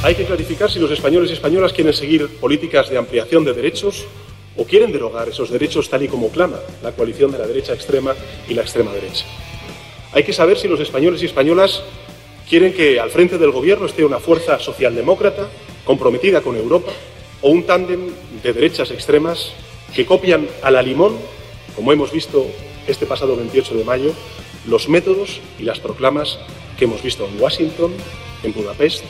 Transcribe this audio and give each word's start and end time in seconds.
Hay 0.00 0.14
que 0.14 0.24
clarificar 0.24 0.70
si 0.70 0.78
los 0.78 0.92
españoles 0.92 1.28
y 1.30 1.32
españolas 1.32 1.72
quieren 1.72 1.92
seguir 1.92 2.28
políticas 2.38 2.88
de 2.88 2.98
ampliación 2.98 3.44
de 3.44 3.52
derechos 3.52 4.06
o 4.56 4.64
quieren 4.64 4.92
derogar 4.92 5.28
esos 5.28 5.50
derechos 5.50 5.90
tal 5.90 6.04
y 6.04 6.08
como 6.08 6.28
clama 6.28 6.60
la 6.84 6.92
coalición 6.92 7.32
de 7.32 7.38
la 7.38 7.48
derecha 7.48 7.74
extrema 7.74 8.14
y 8.48 8.54
la 8.54 8.62
extrema 8.62 8.92
derecha. 8.92 9.26
Hay 10.12 10.22
que 10.22 10.32
saber 10.32 10.56
si 10.56 10.68
los 10.68 10.78
españoles 10.78 11.20
y 11.22 11.26
españolas 11.26 11.82
quieren 12.48 12.72
que 12.74 13.00
al 13.00 13.10
frente 13.10 13.38
del 13.38 13.50
gobierno 13.50 13.86
esté 13.86 14.04
una 14.04 14.20
fuerza 14.20 14.60
socialdemócrata 14.60 15.48
comprometida 15.84 16.42
con 16.42 16.56
Europa 16.56 16.92
o 17.42 17.50
un 17.50 17.64
tándem 17.64 18.12
de 18.40 18.52
derechas 18.52 18.92
extremas 18.92 19.50
que 19.92 20.06
copian 20.06 20.46
a 20.62 20.70
la 20.70 20.80
limón, 20.80 21.16
como 21.74 21.92
hemos 21.92 22.12
visto 22.12 22.46
este 22.86 23.04
pasado 23.04 23.34
28 23.34 23.74
de 23.74 23.84
mayo, 23.84 24.12
los 24.64 24.88
métodos 24.88 25.40
y 25.58 25.64
las 25.64 25.80
proclamas 25.80 26.38
que 26.78 26.84
hemos 26.84 27.02
visto 27.02 27.26
en 27.26 27.40
Washington, 27.40 27.92
en 28.44 28.54
Budapest 28.54 29.04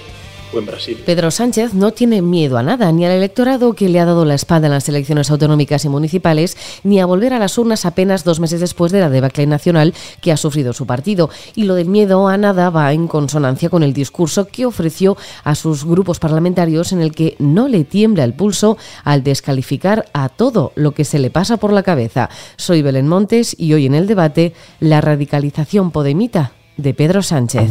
Brasil. 0.52 1.02
Pedro 1.04 1.30
Sánchez 1.30 1.74
no 1.74 1.92
tiene 1.92 2.22
miedo 2.22 2.58
a 2.58 2.62
nada, 2.62 2.90
ni 2.92 3.04
al 3.04 3.12
electorado 3.12 3.74
que 3.74 3.88
le 3.88 4.00
ha 4.00 4.04
dado 4.04 4.24
la 4.24 4.34
espada 4.34 4.66
en 4.66 4.72
las 4.72 4.88
elecciones 4.88 5.30
autonómicas 5.30 5.84
y 5.84 5.88
municipales, 5.88 6.56
ni 6.84 7.00
a 7.00 7.06
volver 7.06 7.32
a 7.32 7.38
las 7.38 7.56
urnas 7.58 7.84
apenas 7.86 8.24
dos 8.24 8.40
meses 8.40 8.60
después 8.60 8.90
de 8.92 9.00
la 9.00 9.10
debacle 9.10 9.46
nacional 9.46 9.94
que 10.20 10.32
ha 10.32 10.36
sufrido 10.36 10.72
su 10.72 10.86
partido. 10.86 11.30
Y 11.54 11.64
lo 11.64 11.74
del 11.74 11.88
miedo 11.88 12.28
a 12.28 12.36
nada 12.36 12.70
va 12.70 12.92
en 12.92 13.08
consonancia 13.08 13.70
con 13.70 13.82
el 13.82 13.92
discurso 13.92 14.46
que 14.46 14.66
ofreció 14.66 15.16
a 15.44 15.54
sus 15.54 15.84
grupos 15.84 16.18
parlamentarios 16.18 16.92
en 16.92 17.00
el 17.00 17.14
que 17.14 17.36
no 17.38 17.68
le 17.68 17.84
tiembla 17.84 18.24
el 18.24 18.34
pulso 18.34 18.78
al 19.04 19.22
descalificar 19.22 20.06
a 20.12 20.28
todo 20.28 20.72
lo 20.74 20.92
que 20.92 21.04
se 21.04 21.18
le 21.18 21.30
pasa 21.30 21.56
por 21.56 21.72
la 21.72 21.82
cabeza. 21.82 22.30
Soy 22.56 22.82
Belén 22.82 23.08
Montes 23.08 23.54
y 23.58 23.72
hoy 23.74 23.86
en 23.86 23.94
el 23.94 24.06
debate 24.06 24.54
la 24.80 25.00
radicalización 25.00 25.90
podemita 25.90 26.52
de 26.76 26.94
Pedro 26.94 27.22
Sánchez. 27.22 27.70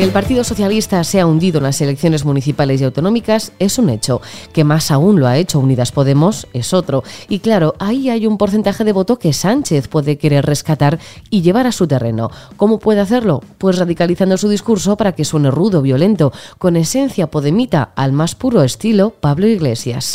Que 0.00 0.06
el 0.06 0.12
Partido 0.12 0.44
Socialista 0.44 1.04
se 1.04 1.20
ha 1.20 1.26
hundido 1.26 1.58
en 1.58 1.64
las 1.64 1.78
elecciones 1.82 2.24
municipales 2.24 2.80
y 2.80 2.84
autonómicas 2.84 3.52
es 3.58 3.76
un 3.76 3.90
hecho. 3.90 4.22
Que 4.54 4.64
más 4.64 4.90
aún 4.90 5.20
lo 5.20 5.26
ha 5.26 5.36
hecho 5.36 5.58
Unidas 5.58 5.92
Podemos 5.92 6.46
es 6.54 6.72
otro. 6.72 7.04
Y 7.28 7.40
claro, 7.40 7.74
ahí 7.78 8.08
hay 8.08 8.26
un 8.26 8.38
porcentaje 8.38 8.82
de 8.82 8.94
voto 8.94 9.18
que 9.18 9.34
Sánchez 9.34 9.88
puede 9.88 10.16
querer 10.16 10.46
rescatar 10.46 10.98
y 11.28 11.42
llevar 11.42 11.66
a 11.66 11.72
su 11.72 11.86
terreno. 11.86 12.30
¿Cómo 12.56 12.78
puede 12.78 13.00
hacerlo? 13.00 13.42
Pues 13.58 13.76
radicalizando 13.76 14.38
su 14.38 14.48
discurso 14.48 14.96
para 14.96 15.14
que 15.14 15.26
suene 15.26 15.50
rudo, 15.50 15.82
violento, 15.82 16.32
con 16.56 16.76
esencia 16.76 17.26
podemita 17.26 17.92
al 17.94 18.12
más 18.12 18.34
puro 18.34 18.62
estilo 18.62 19.10
Pablo 19.10 19.48
Iglesias. 19.48 20.14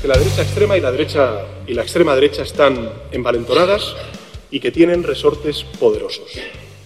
Que 0.00 0.08
la 0.08 0.16
derecha 0.16 0.40
extrema 0.40 0.78
y 0.78 0.80
la 0.80 0.90
derecha 0.90 1.42
y 1.66 1.74
la 1.74 1.82
extrema 1.82 2.14
derecha 2.14 2.40
están 2.40 2.88
envalentonadas 3.12 3.94
y 4.50 4.60
que 4.60 4.70
tienen 4.70 5.02
resortes 5.02 5.62
poderosos. 5.78 6.24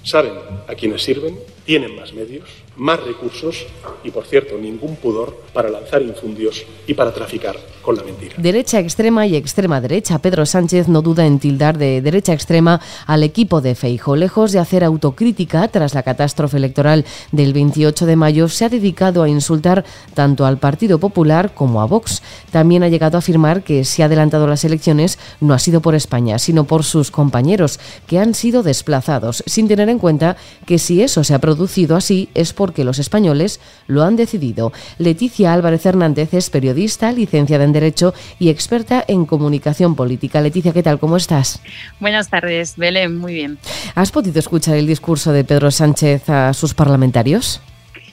Saben 0.05 0.33
a 0.69 0.75
quienes 0.75 1.03
sirven, 1.03 1.39
tienen 1.65 1.97
más 1.97 2.13
medios, 2.13 2.45
más 2.77 3.03
recursos 3.03 3.67
y, 4.03 4.11
por 4.11 4.25
cierto, 4.27 4.57
ningún 4.59 4.97
pudor 4.97 5.37
para 5.53 5.71
lanzar 5.71 6.03
infundios 6.03 6.65
y 6.87 6.95
para 6.95 7.13
traficar 7.13 7.57
con 7.83 7.97
la 7.97 8.03
mentira. 8.03 8.35
Derecha 8.39 8.81
extrema 8.81 9.27
y 9.27 9.37
extrema 9.37 9.81
derecha. 9.81 10.19
Pedro 10.19 10.47
Sánchez 10.47 10.89
no 10.89 11.03
duda 11.03 11.27
en 11.27 11.39
tildar 11.39 11.77
de 11.77 12.01
derecha 12.01 12.33
extrema 12.33 12.81
al 13.07 13.23
equipo 13.23 13.61
de 13.61 13.75
Feijo. 13.75 14.17
Lejos 14.17 14.53
de 14.53 14.59
hacer 14.59 14.83
autocrítica 14.83 15.69
tras 15.69 15.95
la 15.95 16.03
catástrofe 16.03 16.57
electoral 16.57 17.05
del 17.31 17.53
28 17.53 18.07
de 18.07 18.17
mayo, 18.17 18.49
se 18.49 18.65
ha 18.65 18.69
dedicado 18.69 19.23
a 19.23 19.29
insultar 19.29 19.85
tanto 20.15 20.47
al 20.47 20.59
Partido 20.59 20.99
Popular 20.99 21.55
como 21.55 21.83
a 21.83 21.87
Vox. 21.87 22.23
También 22.51 22.83
ha 22.83 22.89
llegado 22.89 23.19
a 23.19 23.21
afirmar 23.21 23.63
que 23.63 23.85
si 23.85 24.03
ha 24.03 24.07
adelantado 24.07 24.47
las 24.47 24.65
elecciones 24.65 25.19
no 25.41 25.55
ha 25.55 25.59
sido 25.59 25.81
por 25.81 25.95
España, 25.95 26.39
sino 26.39 26.65
por 26.65 26.85
sus 26.85 27.11
compañeros, 27.11 27.79
que 28.07 28.19
han 28.19 28.35
sido 28.35 28.63
desplazados, 28.63 29.43
sin 29.47 29.69
tener 29.69 29.89
en 29.89 29.99
cuenta 29.99 30.37
que 30.67 30.79
si 30.79 31.03
eso 31.03 31.23
se 31.23 31.35
ha 31.35 31.39
producido 31.39 31.97
así 31.97 32.29
es 32.35 32.53
porque 32.65 32.83
los 32.83 32.99
españoles 32.99 33.61
lo 33.89 34.05
han 34.05 34.17
decidido. 34.17 34.73
Leticia 34.97 35.53
Álvarez 35.53 35.85
Hernández 35.85 36.33
es 36.33 36.49
periodista, 36.49 37.13
licenciada 37.13 37.63
en 37.63 37.75
Derecho 37.75 38.15
y 38.39 38.49
experta 38.49 39.05
en 39.07 39.27
comunicación 39.27 39.95
política. 39.95 40.41
Leticia, 40.41 40.73
¿qué 40.73 40.83
tal? 40.83 40.99
¿Cómo 40.99 41.19
estás? 41.19 41.61
Buenas 42.01 42.31
tardes, 42.31 42.79
Belén, 42.79 43.19
muy 43.19 43.35
bien. 43.35 43.59
¿Has 43.95 44.11
podido 44.11 44.39
escuchar 44.39 44.77
el 44.77 44.87
discurso 44.87 45.31
de 45.31 45.45
Pedro 45.45 45.71
Sánchez 45.71 46.31
a 46.31 46.55
sus 46.55 46.73
parlamentarios? 46.73 47.61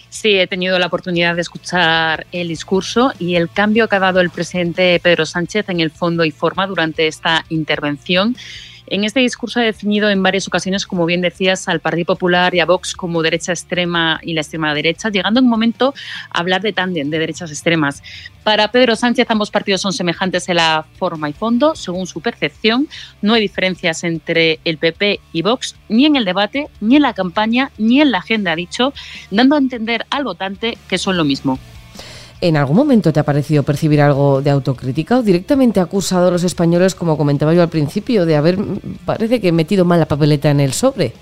Sí, 0.09 0.37
he 0.37 0.47
tenido 0.47 0.77
la 0.79 0.87
oportunidad 0.87 1.35
de 1.35 1.41
escuchar 1.41 2.27
el 2.33 2.49
discurso 2.49 3.13
y 3.19 3.35
el 3.35 3.49
cambio 3.49 3.87
que 3.87 3.95
ha 3.95 3.99
dado 3.99 4.19
el 4.19 4.31
presidente 4.31 4.99
Pedro 5.01 5.25
Sánchez 5.25 5.69
en 5.69 5.79
el 5.79 5.91
fondo 5.91 6.25
y 6.25 6.31
forma 6.31 6.67
durante 6.67 7.07
esta 7.07 7.45
intervención 7.47 8.35
en 8.91 9.05
este 9.05 9.21
discurso 9.21 9.61
ha 9.61 9.63
definido 9.63 10.09
en 10.09 10.21
varias 10.21 10.47
ocasiones, 10.47 10.85
como 10.85 11.05
bien 11.05 11.21
decías, 11.21 11.69
al 11.69 11.79
Partido 11.79 12.07
Popular 12.07 12.53
y 12.53 12.59
a 12.59 12.65
Vox 12.65 12.93
como 12.93 13.21
derecha 13.21 13.53
extrema 13.53 14.19
y 14.21 14.33
la 14.33 14.41
extrema 14.41 14.73
derecha, 14.73 15.09
llegando 15.09 15.39
en 15.39 15.45
un 15.45 15.49
momento 15.49 15.93
a 16.29 16.39
hablar 16.39 16.61
de 16.61 16.73
tándem, 16.73 17.09
de 17.09 17.17
derechas 17.17 17.49
extremas. 17.51 18.03
Para 18.43 18.69
Pedro 18.69 18.97
Sánchez, 18.97 19.27
ambos 19.29 19.49
partidos 19.49 19.79
son 19.79 19.93
semejantes 19.93 20.49
en 20.49 20.57
la 20.57 20.85
forma 20.97 21.29
y 21.29 21.33
fondo, 21.33 21.73
según 21.73 22.05
su 22.05 22.19
percepción. 22.19 22.89
No 23.21 23.33
hay 23.33 23.41
diferencias 23.41 24.03
entre 24.03 24.59
el 24.65 24.77
PP 24.77 25.21
y 25.31 25.41
Vox, 25.41 25.77
ni 25.87 26.05
en 26.05 26.17
el 26.17 26.25
debate, 26.25 26.67
ni 26.81 26.97
en 26.97 27.03
la 27.03 27.13
campaña, 27.13 27.71
ni 27.77 28.01
en 28.01 28.11
la 28.11 28.17
agenda, 28.17 28.51
ha 28.51 28.55
dicho, 28.57 28.93
dando 29.29 29.55
a 29.55 29.59
entender 29.59 30.05
al 30.09 30.25
votante 30.25 30.77
que 30.89 30.97
son 30.97 31.15
lo 31.15 31.23
mismo. 31.23 31.59
¿En 32.41 32.57
algún 32.57 32.75
momento 32.75 33.13
te 33.13 33.19
ha 33.19 33.23
parecido 33.23 33.61
percibir 33.61 34.01
algo 34.01 34.41
de 34.41 34.49
autocrítica 34.49 35.19
o 35.19 35.21
directamente 35.21 35.79
acusado 35.79 36.27
a 36.27 36.31
los 36.31 36.43
españoles, 36.43 36.95
como 36.95 37.15
comentaba 37.15 37.53
yo 37.53 37.61
al 37.61 37.69
principio, 37.69 38.25
de 38.25 38.35
haber, 38.35 38.57
parece 39.05 39.39
que, 39.39 39.51
metido 39.51 39.85
mal 39.85 39.99
la 39.99 40.07
papeleta 40.07 40.49
en 40.49 40.59
el 40.59 40.73
sobre? 40.73 41.13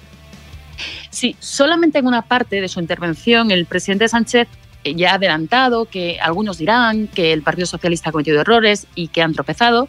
Sí, 1.10 1.36
solamente 1.40 2.00
en 2.00 2.08
una 2.08 2.22
parte 2.22 2.62
de 2.62 2.70
su 2.70 2.80
intervención 2.80 3.52
el 3.52 3.66
presidente 3.66 4.08
Sánchez 4.08 4.48
ya 4.84 5.12
ha 5.12 5.16
adelantado 5.16 5.86
que 5.86 6.20
algunos 6.22 6.58
dirán 6.58 7.08
que 7.08 7.34
el 7.34 7.42
Partido 7.42 7.66
Socialista 7.66 8.10
ha 8.10 8.12
cometido 8.12 8.42
errores 8.42 8.88
y 8.96 9.10
que 9.10 9.22
han 9.22 9.34
tropezado, 9.34 9.88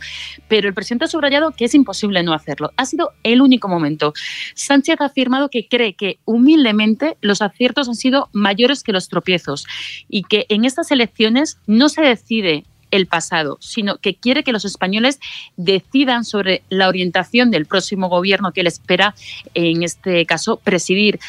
pero 0.49 0.69
el 0.69 0.75
presidente 0.75 1.05
ha 1.05 1.09
subrayado 1.09 1.53
que 1.53 1.65
es 1.65 1.75
imposible 1.75 2.23
no 2.23 2.35
hacerlo. 2.35 2.73
Ha 2.77 2.87
sido 2.87 3.13
el 3.23 3.41
único 3.41 3.69
momento. 3.69 4.13
Sánchez 4.55 5.01
ha 5.01 5.07
afirmado 5.07 5.49
que 5.49 5.69
cree 5.69 5.95
que 5.95 6.19
humildemente 6.25 7.17
los 7.21 7.43
aciertos 7.43 7.89
han 7.89 7.95
sido 7.95 8.29
mayores 8.33 8.83
que 8.83 8.93
los 8.93 9.09
tropiezos 9.09 9.67
y 10.09 10.25
que 10.25 10.47
en 10.49 10.65
estas 10.65 10.91
elecciones 10.91 11.59
no 11.67 11.89
se 11.89 12.03
decide 12.03 12.65
el 12.91 13.07
pasado, 13.07 13.59
sino 13.61 13.99
que 13.99 14.17
quiere 14.17 14.43
que 14.43 14.53
los 14.53 14.65
españoles 14.65 15.21
decidan 15.57 16.25
sobre 16.25 16.63
la 16.69 16.89
orientación 16.89 17.51
del 17.51 17.67
próximo 17.67 18.09
gobierno 18.09 18.53
que 18.53 18.63
le 18.63 18.69
espera, 18.69 19.15
en 19.55 19.83
este 19.83 20.27
caso, 20.27 20.57
presidir 20.57 21.21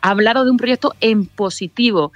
ha 0.00 0.10
hablado 0.10 0.44
de 0.44 0.50
un 0.50 0.56
proyecto 0.56 0.94
en 1.00 1.26
positivo, 1.26 2.12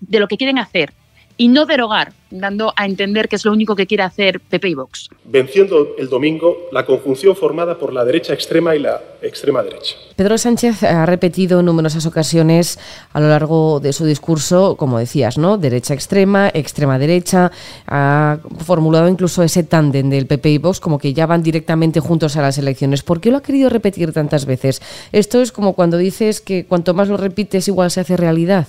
de 0.00 0.20
lo 0.20 0.28
que 0.28 0.36
quieren 0.36 0.58
hacer 0.58 0.92
y 1.36 1.48
no 1.48 1.66
derogar, 1.66 2.12
dando 2.30 2.72
a 2.76 2.86
entender 2.86 3.28
que 3.28 3.36
es 3.36 3.44
lo 3.44 3.52
único 3.52 3.76
que 3.76 3.86
quiere 3.86 4.02
hacer 4.02 4.40
PP 4.40 4.68
y 4.68 4.74
Vox. 4.74 5.10
Venciendo 5.24 5.94
el 5.98 6.08
domingo 6.08 6.56
la 6.72 6.86
conjunción 6.86 7.36
formada 7.36 7.78
por 7.78 7.92
la 7.92 8.04
derecha 8.04 8.32
extrema 8.32 8.74
y 8.74 8.80
la 8.80 9.00
extrema 9.22 9.62
derecha. 9.62 9.96
Pedro 10.16 10.38
Sánchez 10.38 10.82
ha 10.82 11.04
repetido 11.04 11.60
en 11.60 11.66
numerosas 11.66 12.06
ocasiones 12.06 12.78
a 13.12 13.20
lo 13.20 13.28
largo 13.28 13.80
de 13.80 13.92
su 13.92 14.06
discurso, 14.06 14.76
como 14.76 14.98
decías, 14.98 15.36
¿no? 15.36 15.58
Derecha 15.58 15.94
extrema, 15.94 16.50
extrema 16.52 16.98
derecha. 16.98 17.52
Ha 17.86 18.38
formulado 18.64 19.08
incluso 19.08 19.42
ese 19.42 19.62
tándem 19.62 20.08
del 20.08 20.26
PP 20.26 20.50
y 20.50 20.58
Vox 20.58 20.80
como 20.80 20.98
que 20.98 21.12
ya 21.12 21.26
van 21.26 21.42
directamente 21.42 22.00
juntos 22.00 22.36
a 22.36 22.42
las 22.42 22.58
elecciones. 22.58 23.02
¿Por 23.02 23.20
qué 23.20 23.30
lo 23.30 23.38
ha 23.38 23.42
querido 23.42 23.68
repetir 23.68 24.12
tantas 24.12 24.46
veces? 24.46 24.80
Esto 25.12 25.42
es 25.42 25.52
como 25.52 25.74
cuando 25.74 25.98
dices 25.98 26.40
que 26.40 26.64
cuanto 26.64 26.94
más 26.94 27.08
lo 27.08 27.16
repites 27.16 27.68
igual 27.68 27.90
se 27.90 28.00
hace 28.00 28.16
realidad 28.16 28.66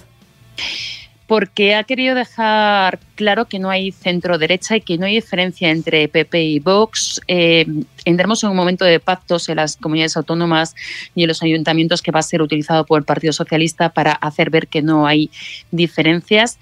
porque 1.27 1.75
ha 1.75 1.83
querido 1.83 2.15
dejar 2.15 3.00
claro 3.15 3.45
que 3.45 3.59
no 3.59 3.69
hay 3.69 3.91
centro 3.91 4.38
derecha 4.38 4.77
y 4.77 4.81
que 4.81 4.97
no 4.97 5.06
hay 5.06 5.15
diferencia 5.15 5.69
entre 5.69 6.07
PP 6.07 6.41
y 6.41 6.59
Vox. 6.59 7.21
Eh, 7.27 7.65
entremos 8.06 8.44
en 8.44 8.50
un 8.51 8.56
momento 8.56 8.85
de 8.85 9.01
pactos 9.01 9.50
en 9.50 9.57
las 9.57 9.75
comunidades 9.75 10.15
autónomas 10.15 10.74
y 11.15 11.24
en 11.24 11.27
los 11.27 11.44
ayuntamientos 11.44 12.01
que 12.01 12.12
va 12.12 12.21
a 12.21 12.24
ser 12.24 12.41
utilizado 12.41 12.85
por 12.85 13.00
el 13.00 13.06
Partido 13.06 13.33
Socialista 13.33 13.89
para 13.89 14.13
hacer 14.13 14.50
ver 14.50 14.68
que 14.69 14.81
no 14.81 15.06
hay 15.06 15.29
diferencias, 15.71 16.57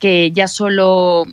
que 0.00 0.32
ya 0.32 0.48
solo 0.48 1.26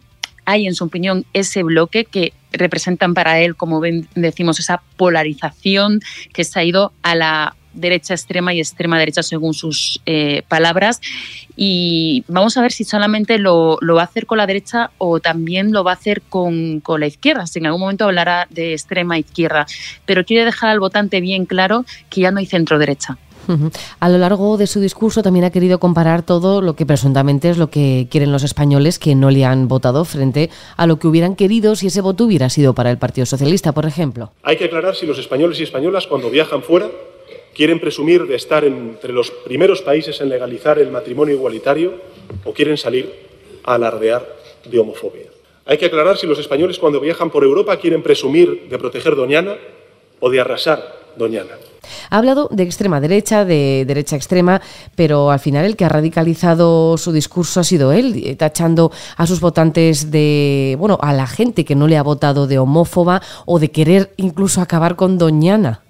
hay, 0.45 0.67
en 0.67 0.75
su 0.75 0.85
opinión, 0.85 1.25
ese 1.33 1.63
bloque 1.63 2.05
que 2.05 2.31
representan 2.51 3.13
para 3.13 3.39
él, 3.41 3.55
como 3.55 3.81
decimos, 4.15 4.59
esa 4.59 4.81
polarización 4.97 5.99
que 6.31 6.43
se 6.43 6.59
ha 6.59 6.63
ido 6.63 6.93
a 7.01 7.15
la 7.15 7.55
derecha 7.79 8.13
extrema 8.13 8.53
y 8.53 8.59
extrema 8.59 8.99
derecha 8.99 9.23
según 9.23 9.53
sus 9.53 10.01
eh, 10.05 10.43
palabras. 10.47 10.99
Y 11.55 12.23
vamos 12.27 12.57
a 12.57 12.61
ver 12.61 12.71
si 12.71 12.83
solamente 12.83 13.39
lo, 13.39 13.79
va 13.81 14.01
a 14.01 14.05
hacer 14.05 14.25
con 14.25 14.37
la 14.37 14.45
derecha 14.45 14.91
o 14.97 15.19
también 15.19 15.71
lo 15.71 15.83
va 15.83 15.91
a 15.91 15.95
hacer 15.95 16.21
con, 16.21 16.81
con, 16.81 16.99
la 16.99 17.07
izquierda. 17.07 17.47
Si 17.47 17.59
en 17.59 17.65
algún 17.67 17.81
momento 17.81 18.05
hablará 18.05 18.47
de 18.49 18.73
extrema 18.73 19.17
izquierda. 19.17 19.65
Pero 20.05 20.25
quiere 20.25 20.45
dejar 20.45 20.69
al 20.69 20.79
votante 20.79 21.21
bien 21.21 21.45
claro 21.45 21.85
que 22.09 22.21
ya 22.21 22.31
no 22.31 22.39
hay 22.39 22.45
centro 22.45 22.77
derecha. 22.77 23.17
A 23.99 24.09
lo 24.09 24.17
largo 24.17 24.57
de 24.57 24.67
su 24.67 24.79
discurso 24.79 25.23
también 25.23 25.45
ha 25.45 25.51
querido 25.51 25.79
comparar 25.79 26.23
todo 26.23 26.61
lo 26.61 26.75
que 26.75 26.85
presuntamente 26.85 27.49
es 27.49 27.57
lo 27.57 27.69
que 27.69 28.07
quieren 28.09 28.31
los 28.31 28.43
españoles 28.43 28.99
que 28.99 29.15
no 29.15 29.29
le 29.29 29.45
han 29.45 29.67
votado 29.67 30.05
frente 30.05 30.49
a 30.75 30.87
lo 30.87 30.99
que 30.99 31.07
hubieran 31.07 31.35
querido 31.35 31.75
si 31.75 31.87
ese 31.87 32.01
voto 32.01 32.25
hubiera 32.25 32.49
sido 32.49 32.73
para 32.73 32.91
el 32.91 32.97
Partido 32.97 33.25
Socialista, 33.25 33.71
por 33.71 33.85
ejemplo. 33.85 34.31
Hay 34.43 34.57
que 34.57 34.65
aclarar 34.65 34.95
si 34.95 35.05
los 35.05 35.17
españoles 35.17 35.59
y 35.59 35.63
españolas 35.63 36.07
cuando 36.07 36.29
viajan 36.29 36.61
fuera 36.61 36.89
quieren 37.57 37.79
presumir 37.79 38.27
de 38.27 38.35
estar 38.35 38.63
entre 38.63 39.11
los 39.11 39.31
primeros 39.31 39.81
países 39.81 40.21
en 40.21 40.29
legalizar 40.29 40.77
el 40.77 40.91
matrimonio 40.91 41.33
igualitario 41.33 41.95
o 42.45 42.53
quieren 42.53 42.77
salir 42.77 43.11
a 43.63 43.73
alardear 43.73 44.23
de 44.63 44.77
homofobia. 44.77 45.25
Hay 45.65 45.79
que 45.79 45.87
aclarar 45.87 46.17
si 46.17 46.27
los 46.27 46.37
españoles 46.37 46.77
cuando 46.77 46.99
viajan 46.99 47.31
por 47.31 47.43
Europa 47.43 47.75
quieren 47.77 48.03
presumir 48.03 48.69
de 48.69 48.77
proteger 48.77 49.15
Doñana 49.15 49.57
o 50.19 50.29
de 50.29 50.39
arrasar 50.39 50.97
Doñana. 51.17 51.57
Ha 52.11 52.17
hablado 52.19 52.47
de 52.51 52.61
extrema 52.61 53.01
derecha, 53.01 53.43
de 53.43 53.85
derecha 53.87 54.15
extrema, 54.15 54.61
pero 54.95 55.31
al 55.31 55.39
final 55.39 55.65
el 55.65 55.75
que 55.75 55.85
ha 55.85 55.89
radicalizado 55.89 56.95
su 56.97 57.11
discurso 57.11 57.59
ha 57.59 57.63
sido 57.63 57.91
él, 57.91 58.21
eh, 58.23 58.35
tachando 58.35 58.91
a 59.15 59.25
sus 59.25 59.39
votantes 59.39 60.11
de, 60.11 60.75
bueno, 60.77 60.99
a 61.01 61.11
la 61.11 61.25
gente 61.25 61.65
que 61.65 61.75
no 61.75 61.87
le 61.87 61.97
ha 61.97 62.03
votado 62.03 62.45
de 62.45 62.59
homófoba 62.59 63.23
o 63.47 63.57
de 63.57 63.71
querer 63.71 64.13
incluso 64.17 64.61
acabar 64.61 64.95
con 64.95 65.17
Doñana. 65.17 65.86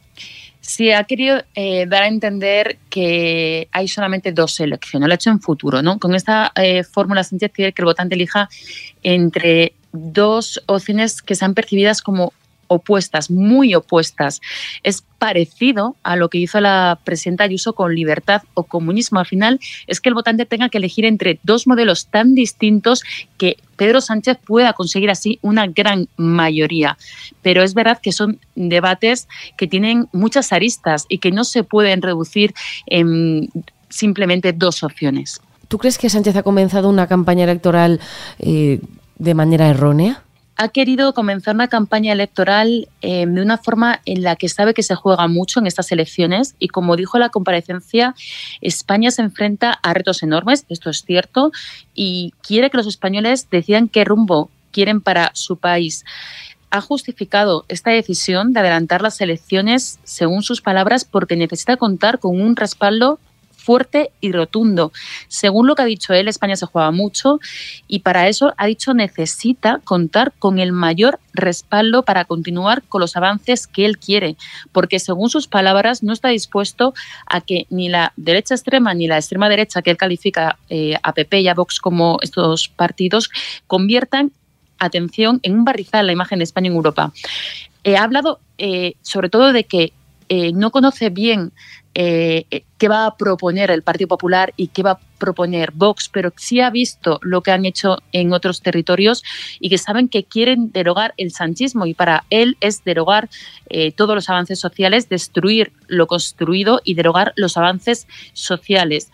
Sí, 0.67 0.91
ha 0.91 1.05
querido 1.05 1.41
eh, 1.55 1.85
dar 1.87 2.03
a 2.03 2.07
entender 2.09 2.77
que 2.89 3.69
hay 3.71 3.87
solamente 3.87 4.33
dos 4.33 4.59
elecciones, 4.59 5.07
lo 5.07 5.13
ha 5.13 5.15
hecho 5.15 5.29
en 5.29 5.39
futuro, 5.39 5.81
¿no? 5.81 5.97
Con 5.97 6.13
esta 6.13 6.51
eh, 6.55 6.83
fórmula 6.83 7.23
Sánchez 7.23 7.53
quiere 7.53 7.71
que 7.71 7.81
el 7.83 7.85
votante 7.85 8.15
elija 8.15 8.49
entre 9.01 9.71
dos 9.93 10.61
opciones 10.65 11.21
que 11.21 11.35
sean 11.35 11.53
percibidas 11.53 12.01
como 12.01 12.33
opuestas, 12.67 13.31
muy 13.31 13.75
opuestas. 13.75 14.41
Es 14.83 15.03
parecido 15.17 15.95
a 16.03 16.15
lo 16.15 16.29
que 16.29 16.37
hizo 16.37 16.59
la 16.61 16.99
presidenta 17.03 17.43
Ayuso 17.43 17.73
con 17.73 17.95
libertad 17.95 18.43
o 18.53 18.63
comunismo. 18.63 19.19
Al 19.19 19.25
final 19.25 19.59
es 19.87 19.99
que 19.99 20.09
el 20.09 20.15
votante 20.15 20.45
tenga 20.45 20.69
que 20.69 20.77
elegir 20.77 21.05
entre 21.05 21.39
dos 21.43 21.67
modelos 21.67 22.07
tan 22.07 22.35
distintos 22.35 23.03
que 23.37 23.57
Pedro 23.75 24.01
Sánchez 24.01 24.37
pueda 24.45 24.73
conseguir 24.73 25.09
así 25.09 25.39
una 25.41 25.67
gran 25.67 26.07
mayoría. 26.17 26.97
Pero 27.41 27.63
es 27.63 27.73
verdad 27.73 27.99
que 28.01 28.11
son 28.11 28.39
debates 28.55 29.27
que 29.57 29.67
tienen 29.67 30.07
muchas 30.11 30.51
aristas 30.53 31.05
y 31.09 31.17
que 31.19 31.31
no 31.31 31.43
se 31.43 31.63
pueden 31.63 32.01
reducir 32.01 32.53
en 32.85 33.49
simplemente 33.89 34.53
dos 34.53 34.83
opciones. 34.83 35.41
¿Tú 35.67 35.77
crees 35.77 35.97
que 35.97 36.09
Sánchez 36.09 36.35
ha 36.35 36.43
comenzado 36.43 36.89
una 36.89 37.07
campaña 37.07 37.43
electoral 37.43 37.99
eh, 38.39 38.79
de 39.17 39.33
manera 39.33 39.67
errónea? 39.67 40.23
Ha 40.57 40.69
querido 40.69 41.13
comenzar 41.13 41.55
una 41.55 41.67
campaña 41.67 42.11
electoral 42.11 42.89
eh, 43.01 43.25
de 43.27 43.41
una 43.41 43.57
forma 43.57 44.01
en 44.05 44.23
la 44.23 44.35
que 44.35 44.49
sabe 44.49 44.73
que 44.73 44.83
se 44.83 44.95
juega 44.95 45.27
mucho 45.27 45.59
en 45.59 45.67
estas 45.67 45.91
elecciones 45.91 46.55
y 46.57 46.67
como 46.69 46.95
dijo 46.95 47.19
la 47.19 47.29
comparecencia, 47.29 48.15
España 48.61 49.11
se 49.11 49.21
enfrenta 49.21 49.71
a 49.71 49.93
retos 49.93 50.23
enormes, 50.23 50.65
esto 50.69 50.89
es 50.89 51.03
cierto, 51.05 51.51
y 51.93 52.33
quiere 52.41 52.71
que 52.71 52.77
los 52.77 52.87
españoles 52.87 53.49
decidan 53.51 53.87
qué 53.87 54.03
rumbo 54.03 54.49
quieren 54.71 54.99
para 54.99 55.31
su 55.33 55.57
país. 55.57 56.03
Ha 56.69 56.81
justificado 56.81 57.63
esta 57.69 57.91
decisión 57.91 58.51
de 58.51 58.59
adelantar 58.59 59.01
las 59.01 59.21
elecciones, 59.21 59.99
según 60.03 60.41
sus 60.41 60.61
palabras, 60.61 61.05
porque 61.05 61.37
necesita 61.37 61.77
contar 61.77 62.19
con 62.19 62.41
un 62.41 62.55
respaldo 62.55 63.19
fuerte 63.67 64.11
y 64.21 64.31
rotundo. 64.31 64.93
Según 65.27 65.67
lo 65.67 65.75
que 65.75 65.81
ha 65.81 65.85
dicho 65.85 66.13
él, 66.13 66.29
España 66.29 66.55
se 66.55 66.65
juega 66.65 66.89
mucho 66.91 67.41
y 67.85 67.99
para 67.99 68.29
eso 68.29 68.53
ha 68.55 68.65
dicho 68.65 68.93
necesita 68.93 69.81
contar 69.83 70.31
con 70.39 70.57
el 70.57 70.71
mayor 70.71 71.19
respaldo 71.33 72.03
para 72.03 72.23
continuar 72.23 72.83
con 72.83 73.01
los 73.01 73.17
avances 73.17 73.67
que 73.67 73.85
él 73.85 73.97
quiere, 73.97 74.37
porque 74.71 74.99
según 74.99 75.29
sus 75.29 75.49
palabras 75.49 76.01
no 76.01 76.13
está 76.13 76.29
dispuesto 76.29 76.93
a 77.25 77.41
que 77.41 77.67
ni 77.69 77.89
la 77.89 78.13
derecha 78.15 78.55
extrema 78.55 78.93
ni 78.93 79.05
la 79.05 79.17
extrema 79.17 79.49
derecha 79.49 79.81
que 79.81 79.91
él 79.91 79.97
califica 79.97 80.57
eh, 80.69 80.95
a 81.03 81.11
PP 81.11 81.41
y 81.41 81.49
a 81.49 81.53
Vox 81.53 81.81
como 81.81 82.19
estos 82.21 82.69
partidos 82.69 83.29
conviertan 83.67 84.31
atención 84.79 85.41
en 85.43 85.55
un 85.55 85.65
barrizal 85.65 86.07
la 86.07 86.13
imagen 86.13 86.39
de 86.39 86.45
España 86.45 86.67
en 86.67 86.75
Europa. 86.77 87.11
He 87.83 87.97
hablado 87.97 88.39
eh, 88.57 88.93
sobre 89.01 89.27
todo 89.27 89.51
de 89.51 89.65
que 89.65 89.91
eh, 90.29 90.51
no 90.51 90.71
conoce 90.71 91.09
bien 91.09 91.53
eh, 91.99 92.63
qué 92.77 92.87
va 92.87 93.07
a 93.07 93.17
proponer 93.17 93.71
el 93.71 93.81
Partido 93.81 94.07
Popular 94.07 94.53
y 94.55 94.67
qué 94.67 94.83
va 94.83 94.91
a 94.91 94.99
proponer 95.17 95.71
Vox, 95.71 96.09
pero 96.13 96.31
sí 96.37 96.61
ha 96.61 96.69
visto 96.69 97.19
lo 97.23 97.41
que 97.41 97.49
han 97.49 97.65
hecho 97.65 97.97
en 98.11 98.33
otros 98.33 98.61
territorios 98.61 99.23
y 99.59 99.69
que 99.69 99.79
saben 99.79 100.07
que 100.07 100.23
quieren 100.23 100.71
derogar 100.71 101.15
el 101.17 101.31
sanchismo 101.31 101.87
y 101.87 101.95
para 101.95 102.25
él 102.29 102.55
es 102.61 102.83
derogar 102.83 103.29
eh, 103.69 103.91
todos 103.91 104.13
los 104.13 104.29
avances 104.29 104.59
sociales, 104.59 105.09
destruir 105.09 105.71
lo 105.87 106.05
construido 106.05 106.81
y 106.83 106.93
derogar 106.93 107.33
los 107.35 107.57
avances 107.57 108.05
sociales. 108.33 109.09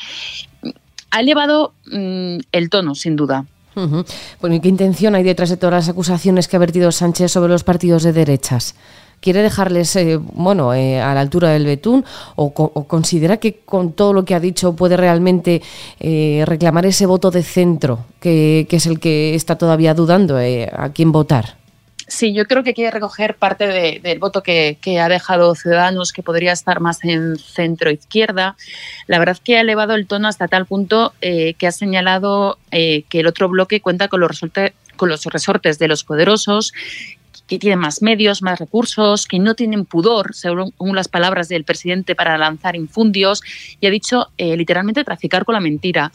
Ha 1.10 1.22
elevado 1.22 1.74
mm, 1.86 2.40
el 2.52 2.70
tono, 2.70 2.96
sin 2.96 3.16
duda. 3.16 3.46
Bueno, 3.76 4.56
¿y 4.58 4.60
qué 4.60 4.68
intención 4.68 5.16
hay 5.16 5.24
detrás 5.24 5.50
de 5.50 5.56
todas 5.58 5.74
las 5.74 5.90
acusaciones 5.90 6.50
que 6.50 6.58
ha 6.58 6.60
vertido 6.60 6.92
Sánchez 6.92 7.32
sobre 7.32 7.54
los 7.54 7.64
partidos 7.64 8.04
de 8.04 8.12
derechas? 8.12 8.76
Quiere 9.24 9.42
dejarles 9.42 9.96
eh, 9.96 10.18
bueno 10.18 10.74
eh, 10.74 11.00
a 11.00 11.14
la 11.14 11.22
altura 11.22 11.50
del 11.50 11.66
betún 11.66 12.04
o, 12.36 12.54
considera 12.88 13.38
que 13.38 13.62
con 13.66 13.94
todo 13.94 14.12
lo 14.12 14.26
que 14.26 14.36
ha 14.36 14.40
dicho 14.40 14.76
puede 14.76 14.98
realmente 14.98 15.62
eh, 16.00 16.44
reclamar 16.46 16.86
ese 16.86 17.06
voto 17.06 17.32
de 17.32 17.42
centro 17.42 18.06
que, 18.20 18.68
es 18.70 18.86
el 18.86 19.00
que 19.00 19.34
está 19.34 19.58
todavía 19.58 19.94
dudando 19.94 20.38
a 20.38 20.90
quién 20.90 21.12
votar. 21.12 21.56
Sí, 22.08 22.34
yo 22.34 22.46
creo 22.46 22.64
que 22.64 22.74
quiere 22.74 22.92
recoger 22.92 23.36
parte 23.36 24.00
del 24.02 24.20
voto 24.20 24.44
que, 24.44 24.78
ha 25.00 25.10
dejado 25.10 25.56
Ciudadanos, 25.56 26.12
que 26.12 26.22
podría 26.22 26.52
estar 26.52 26.80
más 26.80 27.04
en 27.04 27.38
centro-izquierda. 27.38 28.56
La 29.08 29.20
verdad 29.20 29.36
es 29.38 29.40
que 29.40 29.58
ha 29.58 29.62
elevado 29.62 29.94
el 29.96 30.06
tono 30.06 30.28
hasta 30.28 30.48
tal 30.48 30.66
punto 30.66 31.14
que 31.22 31.68
ha 31.68 31.72
señalado 31.72 32.58
que 32.72 33.06
el 33.12 33.28
otro 33.28 33.48
bloque 33.48 33.82
cuenta 33.82 34.10
con 34.10 34.20
los, 34.20 34.42
con 34.96 35.10
los 35.10 35.26
resortes 35.26 35.80
de 35.80 35.88
los 35.88 36.04
poderosos 36.04 36.74
que 37.48 37.60
tienen 37.60 37.80
más 37.80 38.02
medios, 38.02 38.42
más 38.42 38.60
recursos, 38.60 39.28
que 39.28 39.40
no 39.40 39.56
tienen 39.56 39.86
pudor, 39.86 40.34
según 40.36 40.96
las 40.96 41.08
palabras 41.08 41.50
del 41.50 41.64
presidente, 41.64 42.16
para 42.16 42.38
lanzar 42.38 42.76
infundios 42.76 43.42
y 43.80 43.88
ha 43.88 43.90
dicho 43.90 44.28
eh, 44.38 44.56
literalmente 44.58 45.04
traficar 45.04 45.46
con 45.46 45.54
la 45.54 45.62
mentira. 45.62 46.12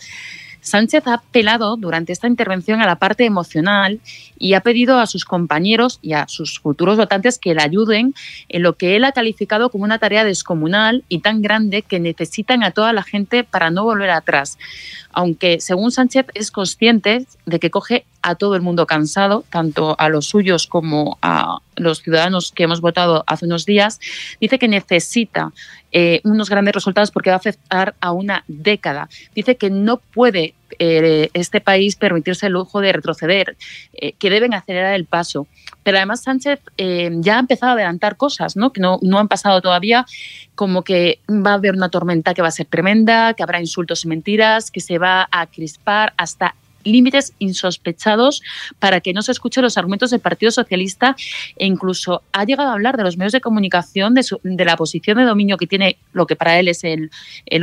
Sánchez 0.69 1.07
ha 1.07 1.15
apelado 1.15 1.77
durante 1.77 2.13
esta 2.13 2.27
intervención 2.27 2.81
a 2.81 2.87
la 2.87 2.97
parte 2.97 3.25
emocional 3.25 4.01
y 4.39 4.55
ha 4.55 4.61
pedido 4.61 4.99
a 4.99 5.07
sus 5.07 5.25
compañeros 5.25 5.99
y 6.03 6.13
a 6.13 6.29
sus 6.29 6.61
futuros 6.61 6.97
votantes 6.97 7.39
que 7.39 7.55
le 7.55 7.63
ayuden 7.63 8.15
en 8.49 8.63
lo 8.63 8.77
que 8.77 8.95
él 8.95 9.05
ha 9.05 9.13
calificado 9.13 9.71
como 9.71 9.85
una 9.85 9.99
tarea 9.99 10.25
descomunal 10.25 11.05
y 11.09 11.21
tan 11.21 11.43
grande 11.43 11.83
que 11.83 12.01
necesitan 12.01 12.63
a 12.63 12.71
toda 12.71 12.93
la 12.93 13.03
gente 13.03 13.45
para 13.45 13.71
no 13.71 13.85
volver 13.85 14.11
atrás. 14.11 14.59
Aunque, 15.13 15.61
según 15.61 15.91
Sánchez, 15.91 16.27
es 16.35 16.51
consciente 16.51 17.27
de 17.47 17.59
que 17.59 17.71
coge 17.71 18.05
a 18.23 18.35
todo 18.35 18.55
el 18.57 18.63
mundo 18.63 18.87
cansado, 18.87 19.45
tanto 19.51 19.97
a 19.99 20.09
los 20.09 20.27
suyos 20.27 20.67
como 20.67 21.19
a 21.23 21.59
los 21.77 22.03
ciudadanos 22.03 22.53
que 22.53 22.65
hemos 22.65 22.81
votado 22.81 23.25
hace 23.27 23.47
unos 23.47 23.65
días, 23.65 24.01
dice 24.41 24.59
que 24.59 24.69
necesita 24.69 25.53
eh, 25.93 26.21
unos 26.25 26.51
grandes 26.51 26.75
resultados 26.75 27.11
porque 27.11 27.31
va 27.31 27.35
a 27.35 27.39
afectar 27.39 27.95
a 28.01 28.13
una 28.13 28.45
década. 28.49 29.09
Dice 29.35 29.57
que 29.57 29.71
no 29.71 29.97
puede 29.99 30.55
eh, 30.79 31.31
este 31.35 31.61
país 31.61 31.97
permitirse 31.97 32.47
el 32.47 32.53
lujo 32.53 32.81
de 32.81 32.93
retroceder, 32.93 33.57
eh, 33.95 34.13
que 34.13 34.31
deben 34.31 34.55
acelerar 34.55 34.95
el 34.95 35.05
paso. 35.05 35.47
Pero 35.83 35.97
además 35.97 36.23
Sánchez 36.23 36.61
ya 36.77 37.37
ha 37.37 37.41
empezado 37.41 37.71
a 37.71 37.75
adelantar 37.75 38.17
cosas 38.17 38.57
¿no? 38.57 38.73
que 38.73 38.81
no, 38.81 38.99
no 39.01 39.19
han 39.19 39.29
pasado 39.29 39.63
todavía, 39.63 40.05
como 40.55 40.83
que 40.83 41.21
va 41.31 41.53
a 41.53 41.55
haber 41.55 41.75
una 41.75 41.89
tormenta 41.89 42.35
que 42.35 42.43
va 42.43 42.49
a 42.49 42.53
ser 42.53 42.67
tremenda, 42.67 43.35
que 43.35 43.43
habrá 43.43 43.61
insultos 43.61 44.05
y 44.05 44.09
mentiras, 44.09 44.71
que 44.71 44.81
se 44.81 44.99
va 44.99 45.29
a 45.31 45.47
crispar 45.47 46.13
hasta 46.17 46.55
límites 46.85 47.33
insospechados 47.39 48.43
para 48.79 49.01
que 49.01 49.13
no 49.13 49.23
se 49.23 49.33
escuchen 49.33 49.63
los 49.63 49.77
argumentos 49.79 50.11
del 50.11 50.21
Partido 50.21 50.51
Socialista 50.51 51.17
e 51.57 51.67
incluso 51.67 52.23
ha 52.33 52.45
llegado 52.45 52.71
a 52.71 52.73
hablar 52.73 52.97
de 52.97 53.05
los 53.05 53.17
medios 53.17 53.33
de 53.33 53.41
comunicación, 53.41 54.15
de, 54.15 54.65
la 54.65 54.77
posición 54.77 55.19
de 55.19 55.25
dominio 55.25 55.57
que 55.57 55.67
tiene 55.67 55.99
lo 56.13 56.27
que 56.27 56.37
para 56.37 56.59
él 56.59 56.69
es 56.69 56.85
el, 56.85 57.11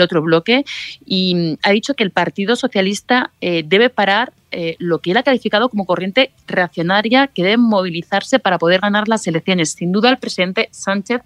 otro 0.01 0.22
bloque 0.22 0.65
y 1.05 1.57
ha 1.63 1.72
dicho 1.72 1.93
que 1.93 2.03
el 2.03 2.12
Partido 2.12 2.55
Socialista 2.55 3.31
eh, 3.41 3.63
debe 3.65 3.89
parar 3.89 4.34
eh, 4.57 4.77
lo 4.79 5.00
que 5.00 5.12
él 5.12 5.17
ha 5.17 5.24
calificado 5.24 5.67
como 5.67 5.85
corriente 5.85 6.31
reaccionaria 6.47 7.27
que 7.27 7.43
debe 7.43 7.57
movilizarse 7.57 8.39
para 8.39 8.57
poder 8.57 8.79
ganar 8.79 9.09
las 9.09 9.27
elecciones. 9.27 9.74
Sin 9.74 9.91
duda, 9.91 10.09
el 10.09 10.17
presidente 10.17 10.69
Sánchez 10.71 11.24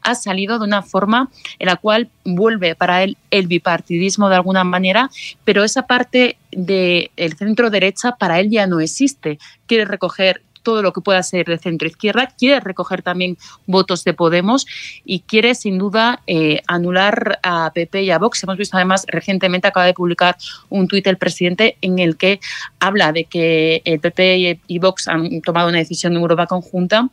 ha 0.00 0.14
salido 0.16 0.58
de 0.58 0.64
una 0.64 0.82
forma 0.82 1.30
en 1.60 1.66
la 1.66 1.76
cual 1.76 2.10
vuelve 2.24 2.74
para 2.74 3.04
él 3.04 3.16
el 3.30 3.46
bipartidismo 3.46 4.28
de 4.28 4.34
alguna 4.34 4.64
manera, 4.64 5.10
pero 5.44 5.62
esa 5.62 5.86
parte 5.86 6.38
del 6.50 7.36
centro 7.38 7.70
derecha 7.70 8.16
para 8.16 8.40
él 8.40 8.50
ya 8.50 8.66
no 8.66 8.80
existe. 8.80 9.38
Quiere 9.66 9.84
recoger 9.84 10.42
todo 10.62 10.82
lo 10.82 10.92
que 10.92 11.00
pueda 11.00 11.22
ser 11.22 11.46
de 11.46 11.58
centro 11.58 11.88
izquierda, 11.88 12.28
quiere 12.38 12.60
recoger 12.60 13.02
también 13.02 13.36
votos 13.66 14.04
de 14.04 14.14
Podemos 14.14 14.66
y 15.04 15.20
quiere 15.20 15.54
sin 15.54 15.78
duda 15.78 16.20
eh, 16.26 16.62
anular 16.66 17.38
a 17.42 17.70
PP 17.74 18.02
y 18.02 18.10
a 18.10 18.18
Vox. 18.18 18.42
Hemos 18.42 18.56
visto 18.56 18.76
además 18.76 19.04
recientemente 19.08 19.68
acaba 19.68 19.86
de 19.86 19.94
publicar 19.94 20.36
un 20.68 20.88
tuit 20.88 21.06
el 21.06 21.18
presidente 21.18 21.76
en 21.80 21.98
el 21.98 22.16
que 22.16 22.40
habla 22.80 23.12
de 23.12 23.24
que 23.24 23.82
el 23.84 24.00
PP 24.00 24.60
y 24.66 24.78
Vox 24.78 25.08
han 25.08 25.40
tomado 25.42 25.68
una 25.68 25.78
decisión 25.78 26.14
en 26.14 26.20
Europa 26.20 26.46
conjunta 26.46 27.08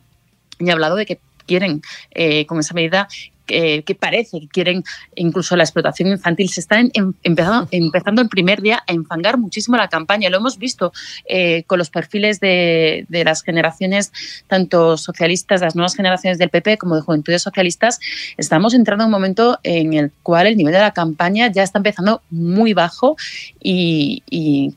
y 0.58 0.70
ha 0.70 0.72
hablado 0.72 0.96
de 0.96 1.06
que 1.06 1.20
quieren 1.46 1.82
eh, 2.12 2.46
con 2.46 2.60
esa 2.60 2.74
medida 2.74 3.08
que, 3.50 3.94
parece 3.94 4.40
que 4.40 4.48
quieren, 4.48 4.84
incluso 5.14 5.56
la 5.56 5.64
explotación 5.64 6.08
infantil, 6.08 6.48
se 6.48 6.60
está 6.60 6.80
empezando, 6.80 7.68
empezando 7.72 8.22
el 8.22 8.28
primer 8.28 8.62
día 8.62 8.82
a 8.86 8.92
enfangar 8.92 9.38
muchísimo 9.38 9.76
la 9.76 9.88
campaña. 9.88 10.30
Lo 10.30 10.38
hemos 10.38 10.58
visto 10.58 10.92
eh, 11.26 11.64
con 11.66 11.78
los 11.78 11.90
perfiles 11.90 12.40
de, 12.40 13.06
de, 13.08 13.24
las 13.24 13.42
generaciones, 13.42 14.12
tanto 14.46 14.96
socialistas, 14.96 15.60
las 15.60 15.74
nuevas 15.74 15.94
generaciones 15.94 16.38
del 16.38 16.50
PP 16.50 16.78
como 16.78 16.96
de 16.96 17.02
juventudes 17.02 17.42
socialistas. 17.42 17.98
Estamos 18.36 18.74
entrando 18.74 19.04
en 19.04 19.08
un 19.08 19.12
momento 19.12 19.58
en 19.62 19.94
el 19.94 20.12
cual 20.22 20.46
el 20.46 20.56
nivel 20.56 20.72
de 20.72 20.80
la 20.80 20.92
campaña 20.92 21.50
ya 21.50 21.62
está 21.62 21.78
empezando 21.78 22.22
muy 22.30 22.72
bajo 22.72 23.16
y, 23.60 24.22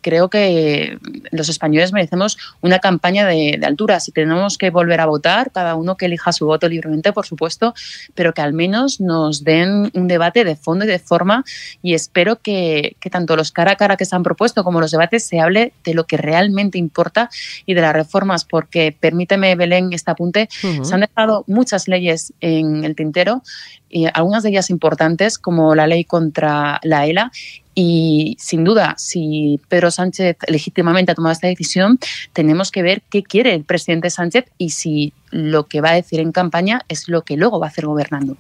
creo 0.01 0.29
que 0.29 0.97
los 1.31 1.49
españoles 1.49 1.93
merecemos 1.93 2.37
una 2.61 2.79
campaña 2.79 3.25
de, 3.25 3.57
de 3.59 3.65
altura. 3.65 3.99
Si 3.99 4.11
tenemos 4.11 4.57
que 4.57 4.69
volver 4.69 4.99
a 4.99 5.05
votar, 5.05 5.51
cada 5.51 5.75
uno 5.75 5.95
que 5.95 6.07
elija 6.07 6.31
su 6.31 6.45
voto 6.45 6.67
libremente, 6.67 7.13
por 7.13 7.25
supuesto, 7.25 7.73
pero 8.15 8.33
que 8.33 8.41
al 8.41 8.53
menos 8.53 8.62
nos 8.67 9.43
den 9.43 9.91
un 9.93 10.07
debate 10.07 10.43
de 10.43 10.55
fondo 10.55 10.85
y 10.85 10.87
de 10.87 10.99
forma 10.99 11.43
y 11.81 11.93
espero 11.93 12.41
que, 12.41 12.95
tanto 13.11 13.35
los 13.35 13.51
cara 13.51 13.71
a 13.71 13.75
cara 13.75 13.97
que 13.97 14.05
se 14.05 14.15
han 14.15 14.23
propuesto 14.23 14.63
como 14.63 14.81
los 14.81 14.91
debates 14.91 15.25
se 15.25 15.39
hable 15.39 15.73
de 15.83 15.93
lo 15.93 16.05
que 16.05 16.17
realmente 16.17 16.77
importa 16.77 17.29
y 17.65 17.73
de 17.73 17.81
las 17.81 17.93
reformas, 17.93 18.45
porque 18.45 18.95
permíteme, 18.97 19.55
Belén, 19.55 19.93
este 19.93 20.11
apunte, 20.11 20.49
se 20.51 20.93
han 20.93 21.01
dejado 21.01 21.43
muchas 21.47 21.87
leyes 21.87 22.33
en 22.41 22.83
el 22.83 22.95
tintero 22.95 23.43
y 23.89 24.07
algunas 24.11 24.43
de 24.43 24.49
ellas 24.49 24.71
importantes, 24.71 25.37
como 25.37 25.75
la 25.75 25.85
ley 25.85 26.03
contra 26.03 26.79
la 26.83 27.05
ELA, 27.05 27.31
y 27.75 28.35
sin 28.39 28.63
duda, 28.63 28.95
si 28.97 29.59
Pedro 29.67 29.89
Sánchez 29.89 30.37
legítimamente 30.47 31.11
ha 31.11 31.15
tomado 31.15 31.33
esta 31.33 31.47
decisión, 31.47 31.99
tenemos 32.31 32.71
que 32.71 32.83
ver 32.83 33.01
qué 33.09 33.23
quiere 33.23 33.53
el 33.53 33.63
presidente 33.63 34.09
Sánchez 34.09 34.45
y 34.57 34.71
si 34.71 35.13
lo 35.33 35.67
que 35.67 35.81
va 35.81 35.89
a 35.89 35.93
decir 35.95 36.19
en 36.19 36.31
campaña 36.31 36.85
es 36.87 37.09
lo 37.09 37.23
que 37.23 37.37
luego 37.37 37.59
va 37.59 37.65
a 37.65 37.69
hacer 37.69 37.87
gobernando. 37.87 38.37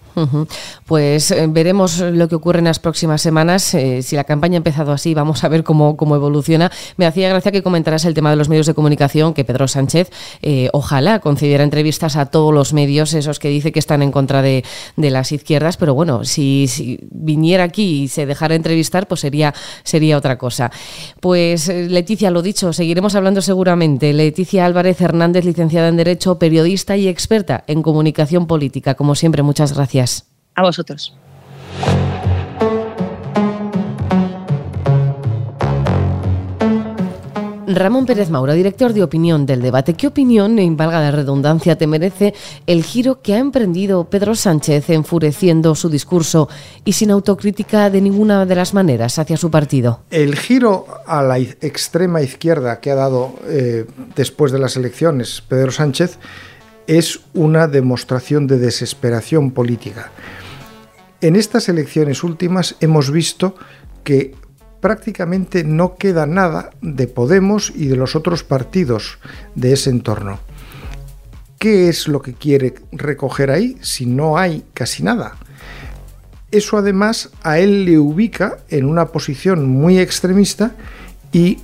Pues 0.85 1.31
eh, 1.31 1.47
veremos 1.49 1.99
lo 1.99 2.27
que 2.27 2.35
ocurre 2.35 2.59
en 2.59 2.65
las 2.65 2.77
próximas 2.77 3.21
semanas. 3.21 3.73
Eh, 3.73 4.03
si 4.03 4.15
la 4.15 4.23
campaña 4.23 4.57
ha 4.57 4.57
empezado 4.57 4.91
así, 4.91 5.15
vamos 5.15 5.43
a 5.43 5.47
ver 5.49 5.63
cómo, 5.63 5.97
cómo 5.97 6.15
evoluciona. 6.15 6.71
Me 6.97 7.07
hacía 7.07 7.29
gracia 7.29 7.51
que 7.51 7.63
comentaras 7.63 8.05
el 8.05 8.13
tema 8.13 8.29
de 8.29 8.35
los 8.35 8.47
medios 8.47 8.67
de 8.67 8.75
comunicación, 8.75 9.33
que 9.33 9.43
Pedro 9.43 9.67
Sánchez 9.67 10.11
eh, 10.43 10.69
ojalá 10.71 11.19
concediera 11.19 11.63
entrevistas 11.63 12.15
a 12.15 12.27
todos 12.27 12.53
los 12.53 12.73
medios, 12.73 13.15
esos 13.15 13.39
que 13.39 13.49
dice 13.49 13.71
que 13.71 13.79
están 13.79 14.03
en 14.03 14.11
contra 14.11 14.43
de, 14.43 14.63
de 14.95 15.09
las 15.09 15.31
izquierdas, 15.31 15.77
pero 15.77 15.95
bueno, 15.95 16.23
si, 16.25 16.67
si, 16.67 16.99
viniera 17.09 17.63
aquí 17.63 18.03
y 18.03 18.07
se 18.07 18.27
dejara 18.27 18.53
entrevistar, 18.53 19.07
pues 19.07 19.21
sería, 19.21 19.55
sería 19.83 20.15
otra 20.15 20.37
cosa. 20.37 20.71
Pues 21.19 21.67
Leticia, 21.69 22.29
lo 22.29 22.43
dicho, 22.43 22.71
seguiremos 22.71 23.15
hablando 23.15 23.41
seguramente. 23.41 24.13
Leticia 24.13 24.65
Álvarez 24.65 25.01
Hernández, 25.01 25.43
licenciada 25.43 25.87
en 25.87 25.97
Derecho, 25.97 26.37
periodista 26.37 26.82
y 26.91 27.07
experta 27.07 27.63
en 27.67 27.81
comunicación 27.81 28.47
política. 28.47 28.95
Como 28.95 29.15
siempre, 29.15 29.43
muchas 29.43 29.73
gracias. 29.73 30.27
A 30.55 30.63
vosotros. 30.63 31.15
Ramón 37.75 38.05
Pérez 38.05 38.29
Maura, 38.29 38.53
director 38.53 38.93
de 38.93 39.03
opinión 39.03 39.45
del 39.45 39.61
debate. 39.61 39.93
¿Qué 39.93 40.07
opinión, 40.07 40.59
en 40.59 40.77
valga 40.77 41.01
la 41.01 41.11
redundancia, 41.11 41.77
te 41.77 41.87
merece 41.87 42.33
el 42.67 42.83
giro 42.83 43.21
que 43.21 43.33
ha 43.33 43.39
emprendido 43.39 44.09
Pedro 44.09 44.35
Sánchez 44.35 44.89
enfureciendo 44.89 45.75
su 45.75 45.89
discurso 45.89 46.49
y 46.85 46.93
sin 46.93 47.11
autocrítica 47.11 47.89
de 47.89 48.01
ninguna 48.01 48.45
de 48.45 48.55
las 48.55 48.73
maneras 48.73 49.17
hacia 49.17 49.37
su 49.37 49.49
partido? 49.49 50.01
El 50.11 50.35
giro 50.35 50.85
a 51.05 51.23
la 51.23 51.39
extrema 51.39 52.21
izquierda 52.21 52.79
que 52.79 52.91
ha 52.91 52.95
dado 52.95 53.33
eh, 53.47 53.85
después 54.15 54.51
de 54.51 54.59
las 54.59 54.75
elecciones 54.75 55.43
Pedro 55.47 55.71
Sánchez 55.71 56.19
es 56.87 57.21
una 57.33 57.67
demostración 57.67 58.47
de 58.47 58.57
desesperación 58.57 59.51
política. 59.51 60.11
En 61.21 61.35
estas 61.35 61.69
elecciones 61.69 62.23
últimas 62.23 62.75
hemos 62.81 63.11
visto 63.11 63.55
que 64.03 64.35
prácticamente 64.81 65.63
no 65.63 65.95
queda 65.95 66.25
nada 66.25 66.71
de 66.81 67.07
Podemos 67.07 67.71
y 67.73 67.87
de 67.87 67.95
los 67.95 68.17
otros 68.17 68.43
partidos 68.43 69.19
de 69.55 69.71
ese 69.71 69.89
entorno. 69.89 70.39
¿Qué 71.57 71.87
es 71.87 72.09
lo 72.09 72.21
que 72.21 72.33
quiere 72.33 72.75
recoger 72.91 73.49
ahí 73.49 73.77
si 73.79 74.05
no 74.05 74.37
hay 74.37 74.65
casi 74.73 75.01
nada? 75.01 75.37
Eso 76.51 76.77
además 76.77 77.29
a 77.41 77.59
él 77.59 77.85
le 77.85 77.97
ubica 77.97 78.57
en 78.67 78.85
una 78.85 79.05
posición 79.05 79.65
muy 79.69 79.99
extremista 79.99 80.75
y 81.31 81.59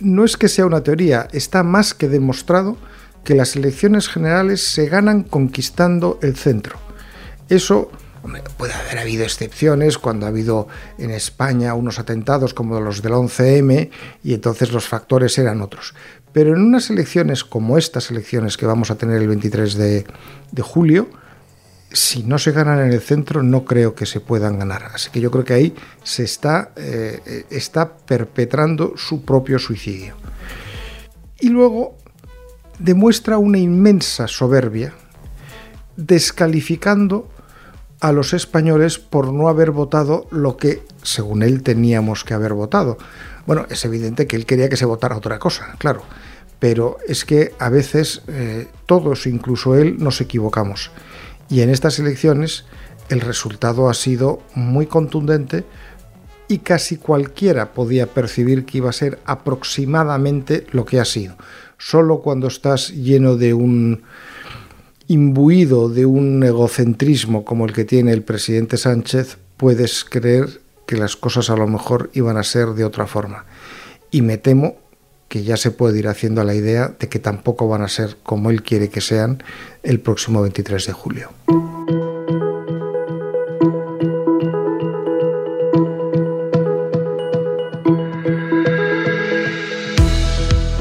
no 0.00 0.24
es 0.24 0.38
que 0.38 0.48
sea 0.48 0.64
una 0.64 0.82
teoría, 0.82 1.28
está 1.32 1.62
más 1.62 1.92
que 1.92 2.08
demostrado 2.08 2.78
que 3.24 3.34
las 3.34 3.56
elecciones 3.56 4.08
generales 4.08 4.62
se 4.66 4.86
ganan 4.86 5.22
conquistando 5.22 6.18
el 6.22 6.36
centro. 6.36 6.78
Eso 7.48 7.90
puede 8.56 8.72
haber 8.72 8.98
habido 8.98 9.24
excepciones 9.24 9.98
cuando 9.98 10.26
ha 10.26 10.30
habido 10.30 10.68
en 10.98 11.10
España 11.10 11.74
unos 11.74 11.98
atentados 11.98 12.54
como 12.54 12.80
los 12.80 13.02
del 13.02 13.12
11M 13.12 13.90
y 14.22 14.34
entonces 14.34 14.72
los 14.72 14.88
factores 14.88 15.36
eran 15.38 15.60
otros. 15.60 15.94
Pero 16.32 16.54
en 16.54 16.62
unas 16.62 16.90
elecciones 16.90 17.44
como 17.44 17.78
estas 17.78 18.10
elecciones 18.10 18.56
que 18.56 18.66
vamos 18.66 18.90
a 18.90 18.96
tener 18.96 19.20
el 19.20 19.28
23 19.28 19.74
de, 19.74 20.04
julio, 20.62 21.08
si 21.92 22.24
no 22.24 22.38
se 22.38 22.50
ganan 22.50 22.80
en 22.80 22.92
el 22.92 23.00
centro, 23.00 23.42
no 23.42 23.64
creo 23.64 23.94
que 23.94 24.06
se 24.06 24.20
puedan 24.20 24.58
ganar. 24.58 24.90
Así 24.92 25.10
que 25.10 25.20
yo 25.20 25.30
creo 25.30 25.44
que 25.44 25.52
ahí 25.52 25.74
se 26.02 26.24
está, 26.24 26.72
eh, 26.76 27.44
está 27.50 27.96
perpetrando 27.96 28.94
su 28.96 29.24
propio 29.24 29.58
suicidio. 29.60 30.16
Y 31.38 31.50
luego 31.50 31.98
demuestra 32.78 33.38
una 33.38 33.58
inmensa 33.58 34.28
soberbia, 34.28 34.94
descalificando 35.96 37.28
a 38.00 38.12
los 38.12 38.34
españoles 38.34 38.98
por 38.98 39.32
no 39.32 39.48
haber 39.48 39.70
votado 39.70 40.26
lo 40.30 40.56
que, 40.56 40.82
según 41.02 41.42
él, 41.42 41.62
teníamos 41.62 42.24
que 42.24 42.34
haber 42.34 42.52
votado. 42.52 42.98
Bueno, 43.46 43.66
es 43.70 43.84
evidente 43.84 44.26
que 44.26 44.36
él 44.36 44.46
quería 44.46 44.68
que 44.68 44.76
se 44.76 44.84
votara 44.84 45.16
otra 45.16 45.38
cosa, 45.38 45.74
claro, 45.78 46.02
pero 46.58 46.98
es 47.06 47.24
que 47.24 47.54
a 47.58 47.68
veces 47.68 48.22
eh, 48.28 48.68
todos, 48.86 49.26
incluso 49.26 49.76
él, 49.76 49.96
nos 49.98 50.20
equivocamos. 50.20 50.90
Y 51.48 51.60
en 51.60 51.70
estas 51.70 51.98
elecciones 51.98 52.64
el 53.08 53.20
resultado 53.20 53.88
ha 53.88 53.94
sido 53.94 54.40
muy 54.54 54.86
contundente 54.86 55.64
y 56.48 56.58
casi 56.58 56.96
cualquiera 56.96 57.72
podía 57.72 58.06
percibir 58.06 58.64
que 58.64 58.78
iba 58.78 58.90
a 58.90 58.94
ser 58.94 59.18
aproximadamente 59.24 60.66
lo 60.72 60.84
que 60.84 61.00
ha 61.00 61.04
sido 61.04 61.36
solo 61.84 62.20
cuando 62.20 62.46
estás 62.46 62.94
lleno 62.94 63.36
de 63.36 63.52
un 63.52 64.04
imbuido 65.06 65.90
de 65.90 66.06
un 66.06 66.42
egocentrismo 66.42 67.44
como 67.44 67.66
el 67.66 67.74
que 67.74 67.84
tiene 67.84 68.12
el 68.12 68.22
presidente 68.22 68.78
Sánchez, 68.78 69.36
puedes 69.58 70.02
creer 70.04 70.62
que 70.86 70.96
las 70.96 71.14
cosas 71.14 71.50
a 71.50 71.56
lo 71.56 71.66
mejor 71.66 72.10
iban 72.14 72.38
a 72.38 72.42
ser 72.42 72.68
de 72.68 72.86
otra 72.86 73.06
forma. 73.06 73.44
Y 74.10 74.22
me 74.22 74.38
temo 74.38 74.76
que 75.28 75.44
ya 75.44 75.58
se 75.58 75.72
puede 75.72 75.98
ir 75.98 76.08
haciendo 76.08 76.42
la 76.42 76.54
idea 76.54 76.94
de 76.98 77.08
que 77.10 77.18
tampoco 77.18 77.68
van 77.68 77.82
a 77.82 77.88
ser 77.88 78.16
como 78.22 78.50
él 78.50 78.62
quiere 78.62 78.88
que 78.88 79.02
sean 79.02 79.42
el 79.82 80.00
próximo 80.00 80.40
23 80.40 80.86
de 80.86 80.92
julio. 80.94 81.30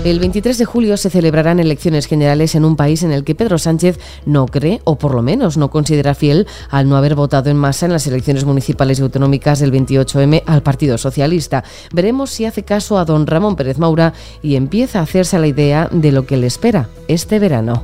El 0.03 0.19
23 0.19 0.57
de 0.57 0.65
julio 0.65 0.98
se 0.98 1.10
celebrarán 1.10 1.62
elecciones 1.62 2.07
generales 2.07 2.55
en 2.55 2.65
un 2.65 2.75
país 2.75 3.03
en 3.03 3.13
el 3.13 3.24
que 3.24 3.36
Pedro 3.36 3.57
Sánchez 3.57 4.00
no 4.25 4.48
cree, 4.48 4.81
o 4.83 4.98
por 4.98 5.15
lo 5.15 5.22
menos 5.22 5.55
no 5.55 5.69
considera 5.69 6.13
fiel, 6.13 6.45
al 6.69 6.89
no 6.89 6.98
haber 6.98 7.15
votado 7.15 7.50
en 7.50 7.55
masa 7.55 7.86
en 7.86 7.93
las 7.93 8.05
elecciones 8.05 8.43
municipales 8.43 9.00
y 9.00 9.03
autonómicas 9.03 9.60
del 9.60 9.72
28M 9.72 10.43
al 10.45 10.62
Partido 10.62 10.98
Socialista. 10.98 11.63
Veremos 11.93 12.31
si 12.31 12.43
hace 12.43 12.63
caso 12.63 12.98
a 12.98 13.05
don 13.05 13.27
Ramón 13.27 13.55
Pérez 13.55 13.77
Maura 13.77 14.13
y 14.41 14.57
empieza 14.57 15.00
a 15.00 15.03
hacerse 15.03 15.39
la 15.39 15.48
idea 15.48 15.88
de 15.89 16.12
lo 16.12 16.25
que 16.25 16.36
le 16.36 16.48
espera 16.48 16.89
este 17.07 17.39
verano. 17.39 17.83